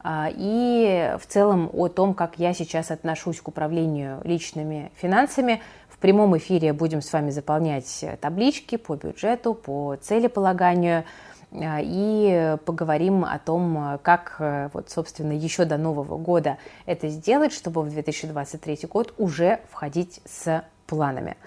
и 0.08 1.14
в 1.20 1.28
целом 1.28 1.70
о 1.74 1.90
том, 1.90 2.14
как 2.14 2.40
я 2.40 2.54
сейчас 2.54 2.90
отношусь 2.90 3.42
к 3.42 3.50
управлению 3.50 4.22
личными 4.24 4.94
финансами 4.96 5.62
прямом 6.04 6.36
эфире 6.38 6.74
будем 6.74 7.02
с 7.02 7.14
вами 7.14 7.30
заполнять 7.30 8.04
таблички 8.20 8.76
по 8.76 8.98
бюджету, 8.98 9.54
по 9.54 9.96
целеполаганию 9.96 11.06
э, 11.52 11.80
и 11.82 12.58
поговорим 12.66 13.24
о 13.24 13.40
том, 13.40 14.00
как, 14.02 14.36
э, 14.40 14.70
вот, 14.74 14.90
собственно, 14.90 15.32
еще 15.32 15.64
до 15.64 15.78
Нового 15.78 16.18
года 16.18 16.58
это 16.86 17.08
сделать, 17.08 17.54
чтобы 17.54 17.84
в 17.84 17.90
2023 17.90 18.80
год 18.92 19.14
уже 19.18 19.62
входить 19.72 20.20
с 20.26 20.66
планами. 20.94 21.38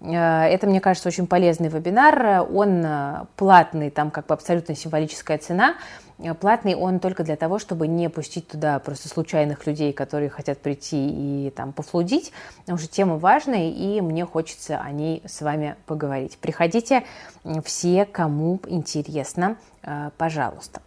Э, 0.00 0.44
это, 0.44 0.66
мне 0.66 0.80
кажется, 0.80 1.08
очень 1.08 1.26
полезный 1.26 1.68
вебинар. 1.68 2.46
Он 2.52 3.26
платный, 3.36 3.90
там 3.90 4.10
как 4.10 4.26
бы 4.26 4.34
абсолютно 4.34 4.74
символическая 4.74 5.38
цена. 5.38 5.74
Э, 6.18 6.34
платный 6.34 6.74
он 6.74 7.00
только 7.00 7.24
для 7.24 7.36
того, 7.36 7.58
чтобы 7.58 7.86
не 7.86 8.08
пустить 8.08 8.48
туда 8.48 8.78
просто 8.78 9.08
случайных 9.08 9.66
людей, 9.66 9.92
которые 9.92 10.30
хотят 10.30 10.58
прийти 10.58 11.46
и 11.46 11.50
там 11.50 11.72
пофлудить, 11.72 12.32
потому 12.60 12.78
что 12.78 12.88
тема 12.88 13.18
важная, 13.18 13.70
и 13.70 14.00
мне 14.00 14.24
хочется 14.24 14.78
о 14.78 14.90
ней 14.90 15.22
с 15.26 15.40
вами 15.42 15.76
поговорить. 15.86 16.38
Приходите 16.38 17.04
все, 17.64 18.04
кому 18.04 18.60
интересно, 18.66 19.56
э, 19.82 20.10
пожалуйста. 20.16 20.80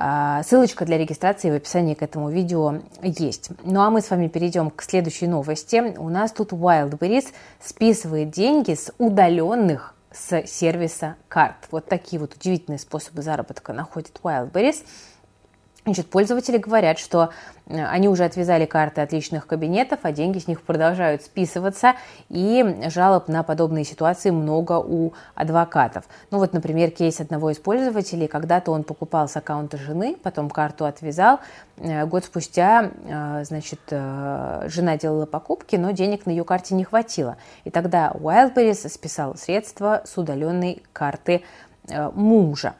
А, 0.00 0.44
ссылочка 0.44 0.84
для 0.84 0.96
регистрации 0.96 1.50
в 1.50 1.54
описании 1.54 1.94
к 1.94 2.02
этому 2.02 2.30
видео 2.30 2.82
есть. 3.02 3.50
Ну 3.64 3.80
а 3.80 3.90
мы 3.90 4.00
с 4.00 4.10
вами 4.10 4.28
перейдем 4.28 4.70
к 4.70 4.80
следующей 4.82 5.26
новости. 5.26 5.96
У 5.98 6.08
нас 6.08 6.30
тут 6.30 6.52
Wildberries 6.52 7.26
списывает 7.60 8.30
деньги 8.30 8.74
с 8.74 8.92
удаленных 8.98 9.96
с 10.12 10.46
сервиса 10.46 11.16
карт. 11.26 11.56
Вот 11.72 11.86
такие 11.86 12.20
вот 12.20 12.34
удивительные 12.34 12.78
способы 12.78 13.22
заработка 13.22 13.72
находит 13.72 14.20
Wildberries. 14.22 14.84
Значит, 15.88 16.10
пользователи 16.10 16.58
говорят, 16.58 16.98
что 16.98 17.30
э, 17.64 17.82
они 17.82 18.10
уже 18.10 18.24
отвязали 18.24 18.66
карты 18.66 19.00
от 19.00 19.10
личных 19.10 19.46
кабинетов, 19.46 20.00
а 20.02 20.12
деньги 20.12 20.38
с 20.38 20.46
них 20.46 20.60
продолжают 20.60 21.22
списываться, 21.22 21.94
и 22.28 22.76
жалоб 22.88 23.28
на 23.28 23.42
подобные 23.42 23.86
ситуации 23.86 24.28
много 24.28 24.72
у 24.72 25.14
адвокатов. 25.34 26.04
Ну 26.30 26.40
вот, 26.40 26.52
например, 26.52 26.90
кейс 26.90 27.20
одного 27.20 27.48
из 27.52 27.56
пользователей, 27.56 28.28
когда-то 28.28 28.70
он 28.70 28.84
покупал 28.84 29.30
с 29.30 29.36
аккаунта 29.38 29.78
жены, 29.78 30.18
потом 30.22 30.50
карту 30.50 30.84
отвязал, 30.84 31.40
э, 31.78 32.04
год 32.04 32.22
спустя, 32.26 32.90
э, 33.06 33.44
значит, 33.46 33.80
жена 33.88 34.98
делала 34.98 35.24
покупки, 35.24 35.76
но 35.76 35.92
денег 35.92 36.26
на 36.26 36.30
ее 36.32 36.44
карте 36.44 36.74
не 36.74 36.84
хватило. 36.84 37.38
И 37.64 37.70
тогда 37.70 38.12
Wildberries 38.14 38.90
списал 38.90 39.36
средства 39.36 40.02
с 40.04 40.18
удаленной 40.18 40.82
карты 40.92 41.44
мужа. 42.12 42.74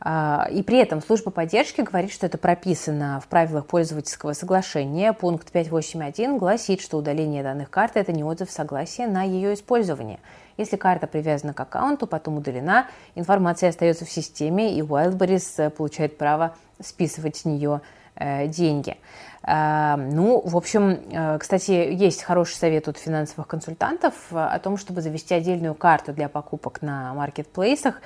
А, 0.00 0.46
и 0.50 0.62
при 0.62 0.78
этом 0.78 1.02
служба 1.02 1.30
поддержки 1.30 1.80
говорит, 1.80 2.12
что 2.12 2.26
это 2.26 2.38
прописано 2.38 3.20
в 3.20 3.26
правилах 3.28 3.66
пользовательского 3.66 4.32
соглашения. 4.32 5.12
Пункт 5.12 5.50
5.8.1 5.52 6.38
гласит, 6.38 6.80
что 6.80 6.98
удаление 6.98 7.42
данных 7.42 7.70
карты– 7.70 7.98
это 8.00 8.12
не 8.12 8.22
отзыв 8.22 8.50
согласия 8.50 9.06
на 9.06 9.24
ее 9.24 9.54
использование. 9.54 10.20
Если 10.56 10.76
карта 10.76 11.06
привязана 11.06 11.52
к 11.52 11.60
аккаунту, 11.60 12.06
потом 12.06 12.38
удалена, 12.38 12.86
информация 13.14 13.70
остается 13.70 14.04
в 14.04 14.10
системе, 14.10 14.76
и 14.76 14.82
Wildberries 14.82 15.66
э, 15.66 15.70
получает 15.70 16.18
право 16.18 16.56
списывать 16.80 17.36
с 17.36 17.44
нее 17.44 17.80
э, 18.16 18.48
деньги. 18.48 18.96
А, 19.44 19.96
ну, 19.96 20.40
в 20.44 20.56
общем, 20.56 20.98
э, 21.10 21.38
кстати, 21.38 21.70
есть 21.70 22.22
хороший 22.22 22.54
совет 22.54 22.88
от 22.88 22.98
финансовых 22.98 23.46
консультантов 23.46 24.14
о 24.32 24.58
том, 24.58 24.76
чтобы 24.76 25.00
завести 25.00 25.32
отдельную 25.32 25.74
карту 25.74 26.12
для 26.12 26.28
покупок 26.28 26.82
на 26.82 27.14
маркетплейсах, 27.14 28.00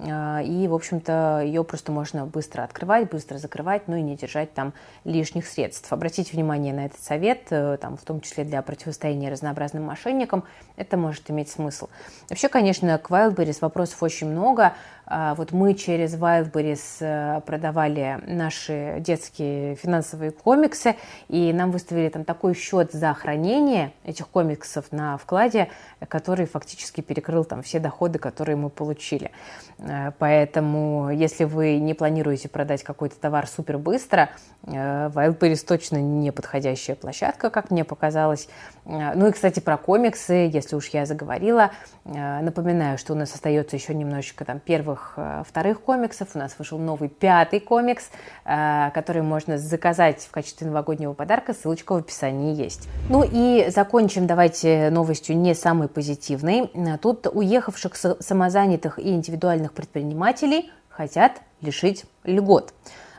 и, 0.00 0.68
в 0.68 0.74
общем-то, 0.74 1.42
ее 1.44 1.64
просто 1.64 1.90
можно 1.90 2.24
быстро 2.24 2.62
открывать, 2.62 3.10
быстро 3.10 3.38
закрывать, 3.38 3.88
ну 3.88 3.96
и 3.96 4.02
не 4.02 4.16
держать 4.16 4.54
там 4.54 4.72
лишних 5.04 5.46
средств. 5.46 5.92
Обратите 5.92 6.32
внимание 6.34 6.72
на 6.72 6.86
этот 6.86 7.00
совет, 7.00 7.48
э, 7.50 7.78
там, 7.80 7.96
в 7.96 8.02
том 8.02 8.20
числе 8.20 8.44
для 8.44 8.62
противостояния 8.62 9.28
разнообразным 9.28 9.82
мошенникам, 9.82 10.44
это 10.76 10.96
может 10.96 11.28
иметь 11.30 11.50
смысл. 11.50 11.88
Вообще, 12.30 12.48
конечно, 12.48 12.96
к 12.98 13.10
Wildberries 13.10 13.58
вопросов 13.60 14.02
очень 14.02 14.28
много. 14.28 14.74
А, 15.10 15.34
вот 15.34 15.52
мы 15.52 15.72
через 15.72 16.14
Wildberries 16.14 16.98
э, 17.00 17.40
продавали 17.40 18.20
наши 18.26 18.96
детские 18.98 19.74
финансовые 19.76 20.32
комиксы, 20.32 20.96
и 21.28 21.50
нам 21.54 21.70
выставили 21.70 22.10
там 22.10 22.24
такой 22.24 22.54
счет 22.54 22.92
за 22.92 23.14
хранение 23.14 23.92
этих 24.04 24.28
комиксов 24.28 24.92
на 24.92 25.16
вкладе, 25.16 25.68
который 26.08 26.44
фактически 26.44 27.00
перекрыл 27.00 27.44
там 27.44 27.62
все 27.62 27.78
доходы, 27.78 28.18
которые 28.18 28.56
мы 28.56 28.68
получили. 28.68 29.30
Э, 29.78 30.12
поэтому, 30.18 31.10
если 31.10 31.44
вы 31.44 31.78
не 31.78 31.94
планируете 31.94 32.50
продать 32.50 32.82
какой-то 32.82 33.18
товар 33.18 33.46
супер 33.46 33.78
быстро, 33.78 34.28
э, 34.64 35.08
Wildberries 35.08 35.64
точно 35.66 35.96
не 35.96 36.32
подходящая 36.32 36.96
площадка, 36.96 37.48
как 37.48 37.70
мне 37.70 37.82
показалось. 37.82 38.48
Ну 38.84 39.26
и, 39.26 39.32
кстати, 39.32 39.60
про 39.60 39.76
комиксы, 39.76 40.50
если 40.52 40.74
уж 40.74 40.88
я 40.88 41.04
заговорила, 41.04 41.72
напоминаю, 42.04 42.96
что 42.96 43.12
у 43.12 43.16
нас 43.16 43.34
остается 43.34 43.76
еще 43.76 43.92
немножечко 43.94 44.46
там 44.46 44.60
первых, 44.60 44.97
вторых 45.46 45.80
комиксов. 45.80 46.28
У 46.34 46.38
нас 46.38 46.54
вышел 46.58 46.78
новый 46.78 47.08
пятый 47.08 47.60
комикс, 47.60 48.10
который 48.44 49.22
можно 49.22 49.58
заказать 49.58 50.22
в 50.22 50.30
качестве 50.30 50.66
новогоднего 50.66 51.12
подарка. 51.12 51.54
Ссылочка 51.54 51.92
в 51.92 51.96
описании 51.96 52.54
есть. 52.54 52.88
Ну 53.08 53.24
и 53.24 53.70
закончим 53.70 54.26
давайте 54.26 54.90
новостью 54.90 55.36
не 55.36 55.54
самой 55.54 55.88
позитивной. 55.88 56.70
Тут 57.00 57.26
уехавших 57.26 57.96
самозанятых 57.96 58.98
и 58.98 59.10
индивидуальных 59.10 59.72
предпринимателей 59.72 60.70
хотят 60.88 61.40
лишить 61.60 62.04
льгот. 62.24 62.72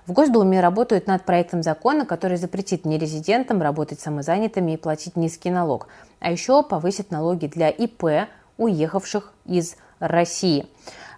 В 0.08 0.12
Госдуме 0.12 0.60
работают 0.60 1.06
над 1.06 1.24
проектом 1.24 1.62
закона, 1.62 2.04
который 2.04 2.38
запретит 2.38 2.84
нерезидентам 2.84 3.62
работать 3.62 4.00
самозанятыми 4.00 4.72
и 4.72 4.78
платить 4.78 5.16
низкий 5.16 5.52
налог, 5.52 5.88
а 6.20 6.32
еще 6.32 6.64
повысит 6.64 7.12
налоги 7.12 7.46
для 7.46 7.70
ИП, 7.70 8.28
уехавших 8.58 9.34
из 9.46 9.76
России. 10.00 10.66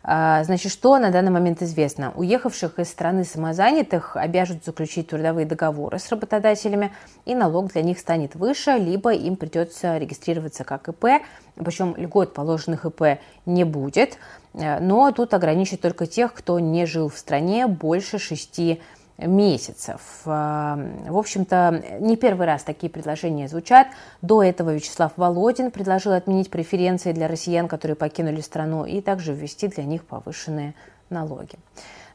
А, 0.03 0.43
значит, 0.43 0.71
что 0.71 0.97
на 0.97 1.11
данный 1.11 1.31
момент 1.31 1.61
известно? 1.61 2.11
Уехавших 2.15 2.79
из 2.79 2.89
страны 2.89 3.23
самозанятых 3.23 4.15
обяжут 4.15 4.65
заключить 4.65 5.09
трудовые 5.09 5.45
договоры 5.45 5.99
с 5.99 6.09
работодателями, 6.09 6.91
и 7.25 7.35
налог 7.35 7.71
для 7.73 7.83
них 7.83 7.99
станет 7.99 8.35
выше, 8.35 8.71
либо 8.71 9.13
им 9.13 9.35
придется 9.35 9.97
регистрироваться 9.97 10.63
как 10.63 10.87
ИП, 10.89 11.23
причем 11.55 11.95
льгот 11.95 12.33
положенных 12.33 12.85
ИП 12.85 13.19
не 13.45 13.63
будет, 13.63 14.17
э, 14.53 14.79
но 14.79 15.11
тут 15.11 15.33
ограничат 15.33 15.81
только 15.81 16.07
тех, 16.07 16.33
кто 16.33 16.59
не 16.59 16.85
жил 16.85 17.09
в 17.09 17.17
стране 17.17 17.67
больше 17.67 18.17
шести 18.17 18.81
месяцев. 19.27 20.01
Эм, 20.25 21.03
в 21.05 21.17
общем-то, 21.17 21.83
не 21.99 22.17
первый 22.17 22.47
раз 22.47 22.63
такие 22.63 22.89
предложения 22.89 23.47
звучат. 23.47 23.87
До 24.21 24.43
этого 24.43 24.73
Вячеслав 24.73 25.13
Володин 25.17 25.71
предложил 25.71 26.13
отменить 26.13 26.49
преференции 26.49 27.11
для 27.11 27.27
россиян, 27.27 27.67
которые 27.67 27.95
покинули 27.95 28.41
страну, 28.41 28.85
и 28.85 29.01
также 29.01 29.33
ввести 29.33 29.67
для 29.67 29.83
них 29.83 30.05
повышенные 30.05 30.75
налоги. 31.09 31.55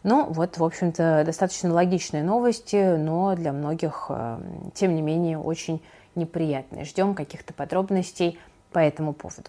Ну, 0.03 0.27
вот, 0.31 0.59
в 0.59 0.65
общем-то, 0.65 1.25
достаточно 1.27 1.73
логичные 1.73 2.23
новости, 2.23 2.97
но 2.97 3.35
для 3.35 3.53
многих, 3.53 4.07
эм, 4.09 4.71
тем 4.75 4.95
не 4.95 5.03
менее, 5.03 5.39
очень 5.39 5.83
неприятные. 6.15 6.85
Ждем 6.85 7.15
каких-то 7.15 7.53
подробностей 7.53 8.39
по 8.73 8.79
этому 8.79 9.13
поводу. 9.13 9.49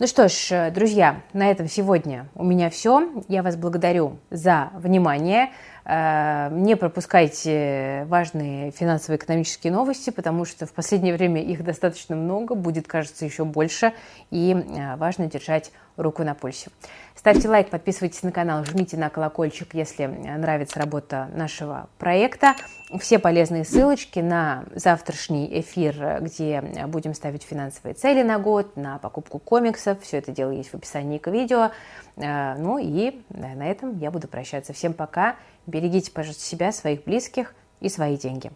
Ну 0.00 0.06
что 0.06 0.28
ж, 0.28 0.70
друзья, 0.70 1.20
на 1.34 1.50
этом 1.50 1.68
сегодня 1.68 2.26
у 2.34 2.42
меня 2.42 2.70
все. 2.70 3.06
Я 3.28 3.42
вас 3.42 3.56
благодарю 3.56 4.16
за 4.30 4.70
внимание. 4.74 5.50
Э, 5.84 6.48
не 6.52 6.76
пропускайте 6.76 8.04
важные 8.08 8.70
финансово-экономические 8.70 9.72
новости, 9.72 10.10
потому 10.10 10.44
что 10.44 10.66
в 10.66 10.72
последнее 10.72 11.14
время 11.14 11.42
их 11.42 11.64
достаточно 11.64 12.16
много, 12.16 12.54
будет, 12.54 12.86
кажется, 12.86 13.24
еще 13.24 13.44
больше, 13.44 13.92
и 14.30 14.52
э, 14.52 14.96
важно 14.96 15.26
держать 15.26 15.72
руку 15.96 16.24
на 16.24 16.34
пульсе. 16.34 16.70
Ставьте 17.14 17.48
лайк, 17.48 17.68
подписывайтесь 17.68 18.22
на 18.22 18.32
канал, 18.32 18.64
жмите 18.64 18.96
на 18.96 19.10
колокольчик, 19.10 19.74
если 19.74 20.06
нравится 20.06 20.78
работа 20.78 21.28
нашего 21.34 21.90
проекта. 21.98 22.54
Все 22.98 23.18
полезные 23.18 23.64
ссылочки 23.64 24.20
на 24.20 24.64
завтрашний 24.74 25.60
эфир, 25.60 26.18
где 26.22 26.62
будем 26.86 27.12
ставить 27.12 27.42
финансовые 27.42 27.94
цели 27.94 28.22
на 28.22 28.38
год, 28.38 28.76
на 28.76 28.98
покупку 28.98 29.38
комиксов. 29.38 30.00
Все 30.00 30.18
это 30.18 30.32
дело 30.32 30.50
есть 30.50 30.70
в 30.70 30.74
описании 30.74 31.18
к 31.18 31.30
видео. 31.30 31.72
Э, 32.16 32.54
ну 32.56 32.78
и 32.78 33.22
на 33.30 33.66
этом 33.68 33.98
я 33.98 34.10
буду 34.10 34.28
прощаться. 34.28 34.72
Всем 34.72 34.92
пока. 34.92 35.36
Берегите, 35.66 36.10
пожалуйста, 36.12 36.42
себя, 36.42 36.72
своих 36.72 37.04
близких 37.04 37.54
и 37.80 37.88
свои 37.88 38.16
деньги. 38.16 38.50